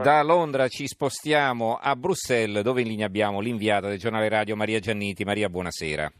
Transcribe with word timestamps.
Da 0.00 0.22
Londra 0.22 0.68
ci 0.68 0.86
spostiamo 0.86 1.76
a 1.76 1.96
Bruxelles 1.96 2.62
dove 2.62 2.82
in 2.82 2.86
linea 2.86 3.06
abbiamo 3.06 3.40
l'inviata 3.40 3.88
del 3.88 3.98
giornale 3.98 4.28
radio 4.28 4.54
Maria 4.54 4.78
Gianniti. 4.78 5.24
Maria, 5.24 5.48
buonasera. 5.48 6.12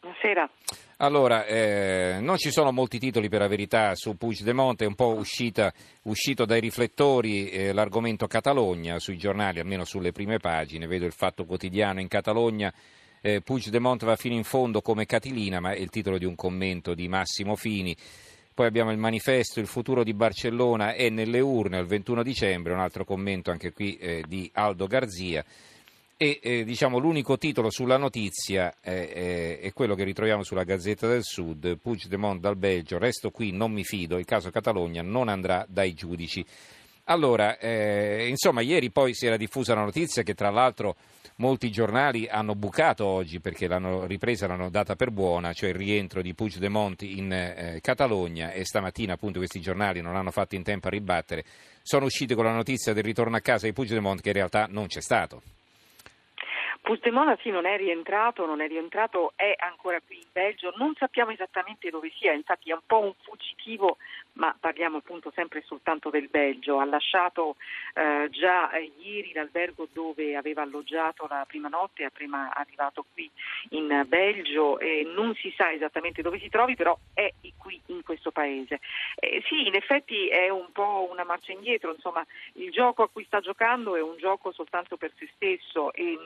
Buonasera. 0.00 0.50
Allora, 0.96 1.44
eh, 1.44 2.16
non 2.20 2.38
ci 2.38 2.50
sono 2.50 2.72
molti 2.72 2.98
titoli 2.98 3.28
per 3.28 3.40
la 3.40 3.48
verità 3.48 3.94
su 3.94 4.16
Puigdemont, 4.16 4.82
è 4.82 4.86
un 4.86 4.94
po' 4.94 5.14
uscita, 5.14 5.70
uscito 6.04 6.46
dai 6.46 6.60
riflettori 6.60 7.50
eh, 7.50 7.74
l'argomento 7.74 8.26
Catalogna 8.26 8.98
sui 8.98 9.18
giornali, 9.18 9.60
almeno 9.60 9.84
sulle 9.84 10.12
prime 10.12 10.38
pagine, 10.38 10.86
vedo 10.86 11.04
il 11.04 11.12
Fatto 11.12 11.44
Quotidiano 11.44 12.00
in 12.00 12.08
Catalogna, 12.08 12.72
eh, 13.20 13.42
Puigdemont 13.42 14.06
va 14.06 14.16
fino 14.16 14.36
in 14.36 14.44
fondo 14.44 14.80
come 14.80 15.04
Catilina, 15.04 15.60
ma 15.60 15.72
è 15.72 15.78
il 15.78 15.90
titolo 15.90 16.16
di 16.16 16.24
un 16.24 16.34
commento 16.34 16.94
di 16.94 17.08
Massimo 17.08 17.56
Fini. 17.56 17.94
Poi 18.56 18.66
abbiamo 18.66 18.90
il 18.90 18.96
manifesto 18.96 19.60
Il 19.60 19.66
futuro 19.66 20.02
di 20.02 20.14
Barcellona 20.14 20.94
è 20.94 21.10
nelle 21.10 21.40
urne 21.40 21.78
il 21.78 21.84
21 21.84 22.22
dicembre, 22.22 22.72
un 22.72 22.78
altro 22.78 23.04
commento 23.04 23.50
anche 23.50 23.70
qui 23.70 23.98
eh, 23.98 24.24
di 24.26 24.50
Aldo 24.54 24.86
Garzia. 24.86 25.44
E 26.16 26.40
eh, 26.42 26.64
diciamo, 26.64 26.96
l'unico 26.96 27.36
titolo 27.36 27.68
sulla 27.68 27.98
notizia 27.98 28.74
eh, 28.80 29.10
eh, 29.12 29.60
è 29.60 29.72
quello 29.74 29.94
che 29.94 30.04
ritroviamo 30.04 30.42
sulla 30.42 30.64
Gazzetta 30.64 31.06
del 31.06 31.22
Sud, 31.22 31.76
Puigdemont 31.76 32.40
dal 32.40 32.56
Belgio, 32.56 32.96
resto 32.96 33.28
qui, 33.28 33.52
non 33.52 33.72
mi 33.72 33.84
fido, 33.84 34.16
il 34.16 34.24
caso 34.24 34.48
Catalogna 34.48 35.02
non 35.02 35.28
andrà 35.28 35.66
dai 35.68 35.92
giudici. 35.92 36.42
Allora, 37.08 37.56
eh, 37.58 38.26
insomma, 38.28 38.62
ieri 38.62 38.90
poi 38.90 39.14
si 39.14 39.26
era 39.26 39.36
diffusa 39.36 39.74
la 39.74 39.82
notizia 39.82 40.24
che 40.24 40.34
tra 40.34 40.50
l'altro 40.50 40.96
molti 41.36 41.70
giornali 41.70 42.26
hanno 42.26 42.56
bucato 42.56 43.06
oggi 43.06 43.38
perché 43.38 43.68
l'hanno 43.68 44.06
ripresa, 44.06 44.48
l'hanno 44.48 44.70
data 44.70 44.96
per 44.96 45.12
buona, 45.12 45.52
cioè 45.52 45.68
il 45.68 45.76
rientro 45.76 46.20
di 46.20 46.34
Puigdemont 46.34 47.02
in 47.02 47.32
eh, 47.32 47.78
Catalogna 47.80 48.50
e 48.50 48.64
stamattina 48.64 49.12
appunto 49.12 49.38
questi 49.38 49.60
giornali 49.60 50.00
non 50.00 50.16
hanno 50.16 50.32
fatto 50.32 50.56
in 50.56 50.64
tempo 50.64 50.88
a 50.88 50.90
ribattere, 50.90 51.44
sono 51.80 52.06
usciti 52.06 52.34
con 52.34 52.44
la 52.44 52.52
notizia 52.52 52.92
del 52.92 53.04
ritorno 53.04 53.36
a 53.36 53.40
casa 53.40 53.66
di 53.66 53.72
Puigdemont 53.72 54.20
che 54.20 54.30
in 54.30 54.34
realtà 54.34 54.66
non 54.68 54.88
c'è 54.88 55.00
stato. 55.00 55.42
Puigdemont 56.86 57.36
sì, 57.40 57.50
non 57.50 57.66
è 57.66 57.76
rientrato, 57.76 58.46
non 58.46 58.60
è 58.60 58.68
rientrato, 58.68 59.32
è 59.34 59.52
ancora 59.58 60.00
qui 60.06 60.18
in 60.18 60.28
Belgio, 60.30 60.72
non 60.76 60.94
sappiamo 60.94 61.32
esattamente 61.32 61.90
dove 61.90 62.12
sia, 62.14 62.30
infatti 62.32 62.70
è 62.70 62.74
un 62.74 62.82
po' 62.86 63.00
un 63.00 63.12
fuggitivo, 63.22 63.96
ma 64.34 64.56
parliamo 64.56 64.98
appunto 64.98 65.32
sempre 65.34 65.64
soltanto 65.66 66.10
del 66.10 66.28
Belgio. 66.28 66.78
Ha 66.78 66.84
lasciato 66.84 67.56
eh, 67.92 68.28
già 68.30 68.70
eh, 68.70 68.92
ieri 68.98 69.32
l'albergo 69.32 69.88
dove 69.92 70.36
aveva 70.36 70.62
alloggiato 70.62 71.26
la 71.28 71.44
prima 71.44 71.66
notte, 71.66 72.04
è 72.04 72.10
prima 72.10 72.54
arrivato 72.54 73.04
qui 73.12 73.28
in 73.70 74.04
Belgio 74.06 74.78
e 74.78 75.10
non 75.12 75.34
si 75.34 75.52
sa 75.56 75.72
esattamente 75.72 76.22
dove 76.22 76.38
si 76.38 76.48
trovi, 76.48 76.76
però 76.76 76.96
è 77.14 77.32
qui 77.58 77.80
in 77.86 78.04
questo 78.04 78.30
paese. 78.30 78.78
Eh, 79.16 79.42
sì, 79.48 79.66
in 79.66 79.74
effetti 79.74 80.28
è 80.28 80.50
un 80.50 80.70
po' 80.70 81.08
una 81.10 81.24
marcia 81.24 81.50
indietro, 81.50 81.92
insomma 81.92 82.24
il 82.52 82.70
gioco 82.70 83.02
a 83.02 83.08
cui 83.08 83.24
sta 83.24 83.40
giocando 83.40 83.96
è 83.96 84.00
un 84.00 84.16
gioco 84.18 84.52
soltanto 84.52 84.96
per 84.96 85.10
se 85.18 85.28
stesso 85.34 85.92
e 85.92 86.16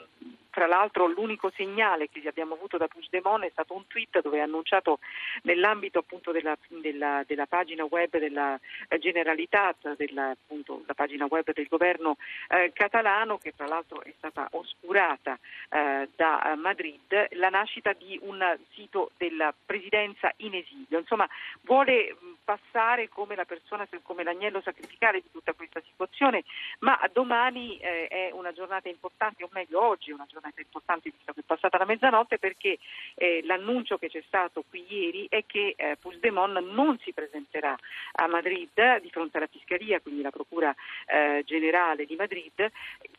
tra 0.50 0.66
l'altro 0.66 1.06
l'unico 1.06 1.50
segnale 1.54 2.08
che 2.08 2.26
abbiamo 2.26 2.54
avuto 2.54 2.76
da 2.76 2.88
Puigdemont 2.88 3.44
è 3.44 3.50
stato 3.50 3.74
un 3.74 3.86
tweet 3.86 4.20
dove 4.20 4.40
ha 4.40 4.44
annunciato 4.44 4.98
nell'ambito 5.42 6.00
appunto 6.00 6.32
della, 6.32 6.56
della, 6.68 7.24
della 7.26 7.46
pagina 7.46 7.84
web 7.84 8.18
della 8.18 8.58
Generalitat, 8.98 9.96
della 9.96 10.30
appunto, 10.30 10.82
la 10.86 10.94
pagina 10.94 11.26
web 11.28 11.52
del 11.52 11.68
governo 11.68 12.16
eh, 12.48 12.72
catalano, 12.72 13.38
che 13.38 13.54
tra 13.54 13.66
l'altro 13.66 14.02
è 14.02 14.12
stata 14.16 14.48
oscurata 14.52 15.38
eh, 15.70 16.08
da 16.16 16.54
Madrid, 16.56 17.28
la 17.36 17.48
nascita 17.48 17.92
di 17.92 18.18
un 18.22 18.58
sito 18.72 19.12
della 19.16 19.54
presidenza 19.64 20.32
in 20.38 20.54
esilio. 20.54 20.98
Insomma, 20.98 21.28
vuole 21.62 22.16
passare 22.44 23.08
come 23.08 23.36
la 23.36 23.44
persona, 23.44 23.86
come 24.02 24.24
l'agnello 24.24 24.60
sacrificale 24.60 25.20
di 25.20 25.30
tutta 25.30 25.52
questa 25.52 25.80
situazione, 25.82 26.44
ma 26.80 26.98
domani 27.12 27.78
eh, 27.78 28.08
è 28.08 28.30
una 28.32 28.52
giornata 28.52 28.88
importante, 28.88 29.44
o 29.44 29.48
meglio 29.52 29.80
oggi 29.80 30.10
è 30.10 30.14
una 30.14 30.26
giornata 30.26 30.39
giornata 30.40 30.60
importante 30.60 31.10
visto 31.10 31.32
che 31.32 31.40
è 31.40 31.44
passata 31.44 31.78
la 31.78 31.84
mezzanotte 31.84 32.38
perché 32.38 32.78
eh, 33.14 33.42
l'annuncio 33.44 33.98
che 33.98 34.08
c'è 34.08 34.22
stato 34.26 34.64
qui 34.68 34.84
ieri 34.88 35.26
è 35.28 35.44
che 35.46 35.74
eh, 35.76 35.96
Puigdemont 36.00 36.58
non 36.72 36.98
si 36.98 37.12
presenterà 37.12 37.76
a 38.12 38.26
Madrid 38.26 38.98
di 39.00 39.10
fronte 39.10 39.36
alla 39.36 39.46
Fiscalia, 39.46 40.00
quindi 40.00 40.22
la 40.22 40.30
Procura 40.30 40.74
eh, 41.06 41.42
Generale 41.44 42.06
di 42.06 42.16
Madrid, 42.16 42.70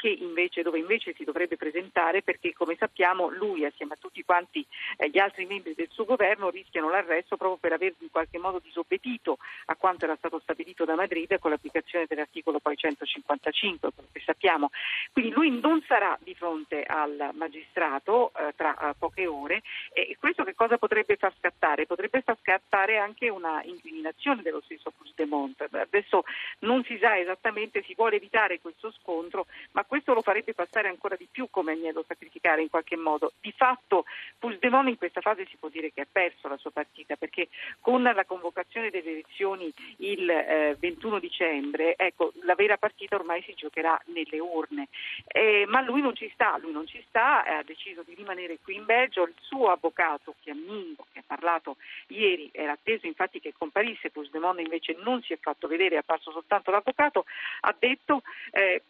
invece, 0.02 0.64
dove 0.64 0.80
invece 0.80 1.14
si 1.14 1.24
dovrebbe 1.24 1.58
presentare 1.58 2.24
perché 2.24 2.54
come 2.54 2.76
sappiamo 2.78 3.30
lui 3.30 3.66
assieme 3.66 3.94
a 3.94 3.98
tutti 4.00 4.24
quanti 4.24 4.66
eh, 4.98 5.10
gli 5.10 5.20
altri 5.20 5.46
membri 5.46 5.74
del 5.76 5.90
suo 5.92 6.06
governo 6.06 6.50
rischiano 6.50 6.90
l'arresto 6.90 7.38
proprio 7.38 7.58
per 7.58 7.74
aver 7.74 7.94
in 8.00 8.10
qualche 8.10 8.40
modo 8.40 8.60
disobbedito 8.60 9.38
a 9.66 9.76
quanto 9.76 10.06
era 10.06 10.16
stato 10.16 10.40
stabilito 10.40 10.86
da 10.86 10.96
Madrid 10.96 11.38
con 11.40 11.52
l'applicazione 11.52 12.06
dell'articolo 12.08 12.60
poi 12.60 12.76
155, 12.76 13.92
quello 13.94 14.10
che 14.12 14.22
sappiamo. 14.26 14.72
Quindi 15.12 15.32
lui 15.32 15.60
non 15.60 15.84
sarà 15.88 16.18
di 16.22 16.34
fronte 16.34 16.84
al 16.84 17.11
al 17.12 17.32
magistrato 17.34 18.32
eh, 18.38 18.54
tra 18.56 18.78
eh, 18.78 18.94
poche 18.98 19.28
ore 19.28 19.62
e 19.94 20.16
questo 20.20 20.44
che 20.44 20.56
cosa 20.56 20.78
potrebbe 20.78 21.16
far 21.18 21.34
scattare? 21.38 21.86
Potrebbe 21.86 22.22
far 22.22 22.38
scattare 22.40 22.98
anche 22.98 23.30
una 23.30 23.62
incriminazione 23.64 24.42
dello 24.42 24.62
stesso 24.62 24.92
Puigdemont. 24.92 25.68
Adesso 25.70 26.24
non 26.60 26.84
si 26.84 26.98
sa 26.98 27.18
esattamente, 27.18 27.84
si 27.84 27.94
vuole 27.96 28.16
evitare 28.16 28.60
questo 28.60 28.92
scontro, 28.92 29.48
ma 29.72 29.84
questo 29.84 30.14
lo 30.14 30.22
farebbe 30.22 30.54
passare 30.54 30.88
ancora 30.88 31.16
di 31.16 31.28
più 31.30 31.48
come 31.50 31.74
agnello 31.74 32.04
sacrificare 32.08 32.62
in 32.62 32.70
qualche 32.70 32.96
modo. 32.96 33.34
Di 33.40 33.54
fatto 33.56 34.06
Puigdemont 34.40 34.88
in 34.88 34.98
questa 34.98 35.22
fase 35.22 35.46
si 35.46 35.58
può 35.58 35.70
dire 35.70 35.92
che 35.92 36.02
ha 36.02 36.08
perso 36.10 36.48
la 36.48 36.58
sua 36.58 36.72
partita 36.72 37.16
perché 37.16 37.50
con 37.80 38.02
la 38.04 38.26
convocazione 38.26 38.90
delle 38.90 39.12
elezioni 39.12 39.72
il 39.98 40.30
eh, 40.30 40.76
21 40.80 41.20
dicembre, 41.20 41.96
ecco, 41.98 42.32
la 42.44 42.56
vera 42.56 42.78
partita 42.78 43.16
ormai 43.16 43.42
si 43.44 43.54
giocherà 43.54 44.00
nelle 44.06 44.40
urne. 44.40 44.88
Eh, 45.28 45.66
ma 45.68 45.82
lui 45.82 46.02
non 46.02 46.16
ci 46.16 46.30
sta, 46.34 46.58
lui 46.58 46.72
non 46.72 46.88
ci 46.88 47.01
sta, 47.08 47.44
ha 47.44 47.64
deciso 47.64 48.04
di 48.04 48.14
rimanere 48.14 48.60
qui 48.62 48.76
in 48.76 48.86
Belgio, 48.86 49.24
il 49.24 49.34
suo 49.42 49.72
avvocato 49.72 50.36
Fiammingo 50.42 51.06
che 51.12 51.20
ha 51.20 51.24
parlato 51.26 51.78
ieri, 52.08 52.50
era 52.54 52.74
atteso 52.74 53.06
infatti 53.06 53.40
che 53.40 53.54
comparisse, 53.58 54.10
Puigdemont 54.10 54.60
invece 54.60 54.96
non 55.00 55.22
si 55.22 55.34
è 55.34 55.38
fatto 55.38 55.68
vedere, 55.68 55.96
è 55.96 56.00
apparso 56.00 56.32
soltanto 56.32 56.72
l'avvocato, 56.72 57.26
ha 57.62 57.76
detto 57.78 58.24
eh, 58.52 58.82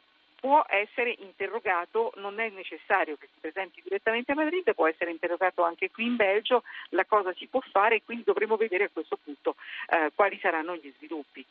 può 0.41 0.65
essere 0.67 1.15
interrogato, 1.19 2.11
non 2.15 2.39
è 2.39 2.49
necessario 2.49 3.15
che 3.15 3.27
si 3.31 3.39
presenti 3.39 3.79
direttamente 3.83 4.31
a 4.31 4.35
Madrid, 4.35 4.73
può 4.73 4.87
essere 4.87 5.11
interrogato 5.11 5.63
anche 5.63 5.91
qui 5.91 6.05
in 6.05 6.15
Belgio, 6.15 6.63
la 6.89 7.05
cosa 7.05 7.31
si 7.33 7.45
può 7.45 7.61
fare 7.71 7.97
e 7.97 8.01
quindi 8.03 8.23
dovremo 8.25 8.57
vedere 8.57 8.85
a 8.85 8.89
questo 8.91 9.19
punto 9.23 9.55
eh, 9.89 10.11
quali 10.15 10.39
saranno 10.41 10.75
gli 10.75 10.91
sviluppi. 10.97 11.45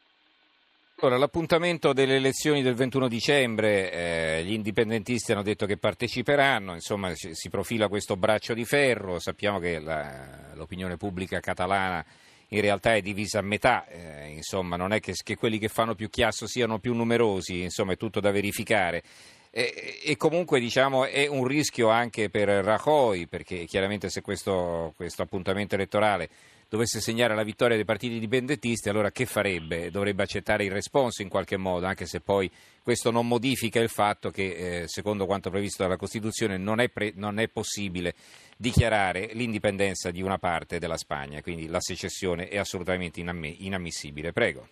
Allora, 1.02 1.16
l'appuntamento 1.16 1.94
delle 1.94 2.16
elezioni 2.16 2.60
del 2.60 2.74
21 2.74 3.08
dicembre, 3.08 3.90
eh, 3.90 4.44
gli 4.44 4.52
indipendentisti 4.52 5.32
hanno 5.32 5.42
detto 5.42 5.64
che 5.64 5.78
parteciperanno, 5.78 6.74
insomma 6.74 7.10
si 7.14 7.48
profila 7.48 7.88
questo 7.88 8.18
braccio 8.18 8.52
di 8.52 8.66
ferro, 8.66 9.18
sappiamo 9.18 9.58
che 9.58 9.78
la, 9.78 10.52
l'opinione 10.52 10.98
pubblica 10.98 11.40
catalana 11.40 12.04
in 12.48 12.60
realtà 12.60 12.94
è 12.94 13.00
divisa 13.00 13.38
a 13.38 13.42
metà, 13.42 13.86
eh, 13.86 14.28
insomma 14.28 14.76
non 14.76 14.92
è 14.92 15.00
che, 15.00 15.14
che, 15.24 15.36
quelli 15.36 15.58
che 15.58 15.68
fanno 15.68 15.94
più 15.94 16.10
chiasso 16.10 16.46
siano 16.46 16.78
più 16.78 16.92
numerosi, 16.92 17.62
insomma 17.62 17.92
è 17.92 17.96
tutto 17.96 18.20
da 18.20 18.30
verificare. 18.30 19.02
E, 19.50 20.00
e 20.04 20.16
comunque 20.18 20.60
diciamo, 20.60 21.06
è 21.06 21.26
un 21.26 21.46
rischio 21.46 21.88
anche 21.88 22.28
per 22.28 22.48
Rajoy, 22.48 23.24
perché 23.24 23.64
chiaramente 23.64 24.10
se 24.10 24.20
questo, 24.20 24.92
questo 24.96 25.22
appuntamento 25.22 25.76
elettorale 25.76 26.28
dovesse 26.70 27.00
segnare 27.00 27.34
la 27.34 27.42
vittoria 27.42 27.74
dei 27.74 27.84
partiti 27.84 28.14
indipendentisti, 28.14 28.88
allora 28.88 29.10
che 29.10 29.26
farebbe? 29.26 29.90
Dovrebbe 29.90 30.22
accettare 30.22 30.64
il 30.64 30.70
responso 30.70 31.20
in 31.20 31.28
qualche 31.28 31.56
modo, 31.56 31.84
anche 31.84 32.06
se 32.06 32.20
poi 32.20 32.48
questo 32.80 33.10
non 33.10 33.26
modifica 33.26 33.80
il 33.80 33.88
fatto 33.88 34.30
che, 34.30 34.82
eh, 34.82 34.88
secondo 34.88 35.26
quanto 35.26 35.50
previsto 35.50 35.82
dalla 35.82 35.96
Costituzione, 35.96 36.56
non 36.56 36.78
è, 36.78 36.88
pre- 36.88 37.12
non 37.16 37.40
è 37.40 37.48
possibile 37.48 38.14
dichiarare 38.56 39.30
l'indipendenza 39.32 40.12
di 40.12 40.22
una 40.22 40.38
parte 40.38 40.78
della 40.78 40.96
Spagna, 40.96 41.42
quindi 41.42 41.66
la 41.66 41.80
secessione 41.80 42.48
è 42.48 42.56
assolutamente 42.56 43.18
inamm- 43.18 43.56
inammissibile. 43.58 44.32
Prego. 44.32 44.68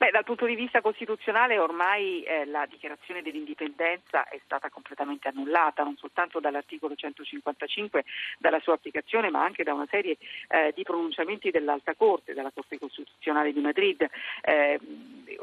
Beh, 0.00 0.10
dal 0.12 0.24
punto 0.24 0.46
di 0.46 0.54
vista 0.54 0.80
costituzionale 0.80 1.58
ormai 1.58 2.22
eh, 2.22 2.46
la 2.46 2.64
dichiarazione 2.64 3.20
dell'indipendenza 3.20 4.26
è 4.30 4.40
stata 4.46 4.70
completamente 4.70 5.28
annullata, 5.28 5.82
non 5.82 5.94
soltanto 5.98 6.40
dall'articolo 6.40 6.94
155, 6.94 8.04
dalla 8.38 8.60
sua 8.60 8.72
applicazione, 8.72 9.28
ma 9.28 9.44
anche 9.44 9.62
da 9.62 9.74
una 9.74 9.86
serie 9.90 10.16
eh, 10.48 10.72
di 10.74 10.84
pronunciamenti 10.84 11.50
dell'Alta 11.50 11.94
Corte, 11.96 12.32
della 12.32 12.50
Corte 12.50 12.78
Costituzionale 12.78 13.52
di 13.52 13.60
Madrid. 13.60 14.08
Eh, 14.40 14.80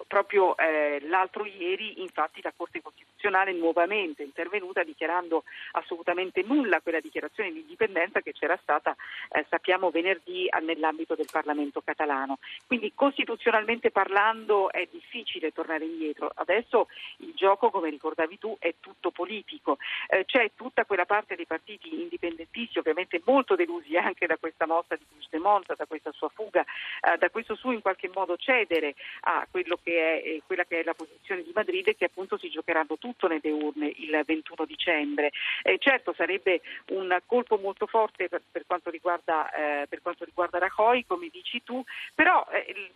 proprio 0.07 0.57
eh, 0.57 1.01
l'altro 1.05 1.45
ieri, 1.45 2.01
infatti, 2.01 2.41
la 2.41 2.51
Corte 2.55 2.81
Costituzionale 2.81 2.96
Nazionale 3.27 3.51
nuovamente 3.51 4.23
intervenuta 4.23 4.83
dichiarando 4.83 5.43
assolutamente 5.71 6.43
nulla 6.43 6.79
quella 6.79 7.01
dichiarazione 7.01 7.51
di 7.51 7.59
indipendenza 7.59 8.21
che 8.21 8.31
c'era 8.31 8.57
stata, 8.61 8.95
eh, 9.31 9.45
sappiamo, 9.49 9.89
venerdì 9.89 10.47
nell'ambito 10.61 11.13
del 11.13 11.27
Parlamento 11.29 11.81
catalano. 11.81 12.39
Quindi 12.65 12.93
costituzionalmente 12.95 13.91
parlando 13.91 14.71
è 14.71 14.87
difficile 14.89 15.51
tornare 15.51 15.83
indietro. 15.83 16.31
Adesso 16.33 16.87
il 17.17 17.33
gioco, 17.35 17.69
come 17.69 17.89
ricordavi 17.89 18.37
tu, 18.37 18.55
è 18.59 18.75
tutto 18.79 19.11
politico. 19.11 19.77
Eh, 20.07 20.23
c'è 20.23 20.51
tutta 20.55 20.85
quella 20.85 21.05
parte 21.05 21.35
dei 21.35 21.45
partiti 21.45 22.01
indipendentisti, 22.01 22.79
ovviamente 22.79 23.21
molto 23.25 23.55
delusi 23.55 23.97
anche 23.97 24.25
da 24.25 24.37
questa 24.37 24.65
mossa 24.65 24.95
di 24.95 25.03
Puigdemont, 25.05 25.75
da 25.75 25.85
questa 25.85 26.13
sua 26.13 26.29
fuga, 26.29 26.61
eh, 26.61 27.17
da 27.17 27.29
questo 27.29 27.55
suo 27.55 27.73
in 27.73 27.81
qualche 27.81 28.09
modo 28.13 28.37
cedere 28.37 28.95
a 29.21 29.45
che 29.83 30.21
è, 30.21 30.27
eh, 30.27 30.41
quella 30.45 30.63
che 30.63 30.79
è 30.79 30.83
la 30.83 30.93
posizione 30.93 31.43
di 31.43 31.51
Madrid 31.53 31.87
e 31.89 31.95
che 31.95 32.05
appunto 32.05 32.37
si 32.37 32.49
giocheranno 32.49 32.97
tutto 33.17 33.27
nelle 33.27 33.51
urne 33.51 33.91
il 33.97 34.21
21 34.23 34.65
dicembre. 34.65 35.31
Eh, 35.63 35.77
certo 35.79 36.13
sarebbe 36.15 36.61
un 36.89 37.17
colpo 37.25 37.57
molto 37.57 37.87
forte 37.87 38.29
per, 38.29 38.41
per, 38.49 38.65
quanto, 38.65 38.91
riguarda, 38.91 39.49
eh, 39.51 39.87
per 39.87 40.01
quanto 40.01 40.23
riguarda 40.23 40.59
Rajoy, 40.59 41.03
come 41.05 41.27
dici 41.29 41.63
tu, 41.63 41.83
però 42.13 42.47
eh, 42.51 42.91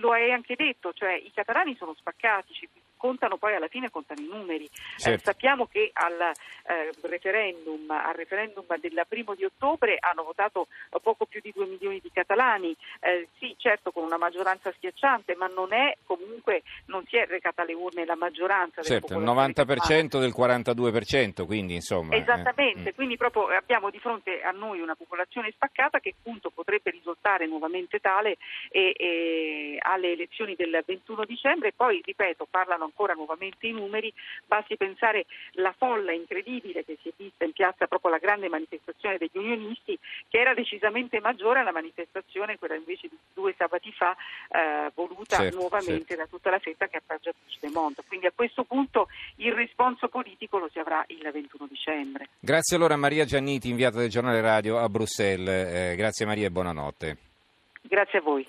lo 0.00 0.12
hai 0.12 0.32
anche 0.32 0.56
detto, 0.56 0.92
cioè 0.92 1.12
i 1.12 1.30
catalani 1.32 1.76
sono 1.76 1.94
spaccati, 1.94 2.52
contano 3.00 3.38
poi 3.38 3.54
alla 3.54 3.68
fine 3.68 3.88
contano 3.88 4.20
i 4.20 4.28
numeri. 4.28 4.64
Eh, 4.64 4.98
certo. 4.98 5.30
Eh, 5.30 5.32
sappiamo 5.32 5.66
che 5.66 5.90
al, 5.94 6.20
eh, 6.20 6.92
referendum, 7.08 7.90
al 7.90 8.14
referendum 8.14 8.66
del 8.78 9.02
primo 9.08 9.34
di 9.34 9.44
ottobre 9.44 9.96
hanno 9.98 10.22
votato 10.22 10.68
poco 11.02 11.24
più 11.24 11.40
di 11.40 11.50
2 11.54 11.64
milioni 11.66 12.00
di 12.00 12.10
catalani, 12.12 12.76
eh, 13.00 13.28
sì 13.38 13.54
certo 13.56 13.90
con 13.90 14.04
una 14.04 14.18
maggioranza 14.18 14.70
schiacciante, 14.76 15.34
ma 15.34 15.46
non 15.46 15.72
è 15.72 15.96
comunque, 16.04 16.62
non 16.86 17.04
si 17.06 17.16
è 17.16 17.26
recata 17.26 17.62
alle 17.62 17.72
urne 17.72 18.04
la 18.04 18.16
maggioranza 18.16 18.82
certo, 18.82 19.14
il 19.14 19.24
90% 19.24 20.20
del 20.20 20.34
42%, 20.36 21.46
quindi 21.46 21.74
insomma. 21.74 22.14
Eh, 22.14 22.18
Esattamente, 22.18 22.90
mm. 22.90 22.94
quindi 22.94 23.16
proprio 23.16 23.46
abbiamo 23.48 23.88
di 23.88 23.98
fronte 23.98 24.42
a 24.42 24.50
noi 24.50 24.80
una 24.80 24.94
popolazione 24.94 25.50
spaccata 25.52 26.00
che 26.00 26.14
appunto 26.18 26.50
potrebbe 26.50 26.90
risultare 26.90 27.46
nuovamente 27.46 27.98
tale 27.98 28.36
e, 28.68 28.92
e 28.96 29.78
alle 29.80 30.12
elezioni 30.12 30.54
del 30.54 30.82
21 30.84 31.24
dicembre 31.24 31.68
e 31.68 31.72
poi, 31.74 32.02
ripeto, 32.04 32.46
parlano 32.50 32.89
ancora 32.90 33.14
nuovamente 33.14 33.66
i 33.66 33.72
numeri, 33.72 34.12
basti 34.46 34.76
pensare 34.76 35.26
la 35.52 35.72
folla 35.76 36.12
incredibile 36.12 36.84
che 36.84 36.98
si 37.00 37.08
è 37.08 37.12
vista 37.16 37.44
in 37.44 37.52
piazza 37.52 37.86
proprio 37.86 38.10
la 38.10 38.18
grande 38.18 38.48
manifestazione 38.48 39.16
degli 39.16 39.38
unionisti, 39.38 39.98
che 40.28 40.38
era 40.38 40.54
decisamente 40.54 41.20
maggiore 41.20 41.60
alla 41.60 41.72
manifestazione, 41.72 42.58
quella 42.58 42.74
invece 42.74 43.08
di 43.08 43.16
due 43.32 43.54
sabati 43.56 43.92
fa, 43.92 44.16
eh, 44.50 44.90
voluta 44.94 45.36
certo, 45.36 45.56
nuovamente 45.56 46.14
certo. 46.14 46.22
da 46.22 46.26
tutta 46.26 46.50
la 46.50 46.58
fetta 46.58 46.88
che 46.88 46.98
appoggia 46.98 47.32
Puigdemont. 47.32 48.02
Quindi 48.06 48.26
a 48.26 48.32
questo 48.34 48.64
punto 48.64 49.08
il 49.36 49.52
risponso 49.52 50.08
politico 50.08 50.58
lo 50.58 50.68
si 50.70 50.78
avrà 50.78 51.04
il 51.08 51.28
21 51.32 51.66
dicembre. 51.68 52.28
Grazie 52.40 52.76
allora 52.76 52.94
a 52.94 52.98
Maria 52.98 53.24
Gianniti, 53.24 53.68
inviata 53.70 53.98
del 53.98 54.10
giornale 54.10 54.40
radio 54.40 54.78
a 54.78 54.88
Bruxelles. 54.88 55.92
Eh, 55.92 55.96
grazie 55.96 56.26
Maria 56.26 56.46
e 56.46 56.50
buonanotte. 56.50 57.16
Grazie 57.82 58.18
a 58.18 58.22
voi. 58.22 58.46